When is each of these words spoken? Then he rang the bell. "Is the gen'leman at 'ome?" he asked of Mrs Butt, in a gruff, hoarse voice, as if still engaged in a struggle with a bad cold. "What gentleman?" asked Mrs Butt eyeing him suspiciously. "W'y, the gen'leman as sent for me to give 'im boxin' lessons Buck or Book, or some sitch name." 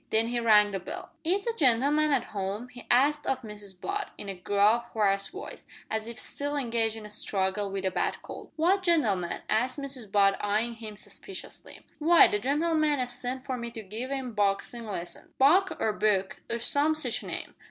Then 0.09 0.29
he 0.29 0.39
rang 0.39 0.71
the 0.71 0.79
bell. 0.79 1.11
"Is 1.23 1.45
the 1.45 1.53
gen'leman 1.55 2.11
at 2.11 2.33
'ome?" 2.33 2.69
he 2.69 2.87
asked 2.89 3.27
of 3.27 3.43
Mrs 3.43 3.79
Butt, 3.79 4.09
in 4.17 4.29
a 4.29 4.33
gruff, 4.33 4.85
hoarse 4.93 5.27
voice, 5.27 5.67
as 5.91 6.07
if 6.07 6.17
still 6.17 6.55
engaged 6.55 6.95
in 6.95 7.05
a 7.05 7.09
struggle 7.11 7.69
with 7.71 7.85
a 7.85 7.91
bad 7.91 8.19
cold. 8.23 8.51
"What 8.55 8.81
gentleman?" 8.81 9.43
asked 9.47 9.77
Mrs 9.79 10.11
Butt 10.11 10.43
eyeing 10.43 10.73
him 10.73 10.97
suspiciously. 10.97 11.85
"W'y, 12.01 12.31
the 12.31 12.39
gen'leman 12.39 12.97
as 12.99 13.11
sent 13.13 13.45
for 13.45 13.57
me 13.57 13.69
to 13.69 13.83
give 13.83 14.09
'im 14.09 14.33
boxin' 14.33 14.87
lessons 14.87 15.29
Buck 15.37 15.77
or 15.79 15.93
Book, 15.93 16.37
or 16.49 16.57
some 16.57 16.95
sitch 16.95 17.21
name." 17.21 17.53